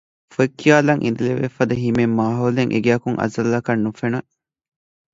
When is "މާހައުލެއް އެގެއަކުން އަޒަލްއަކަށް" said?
2.19-3.83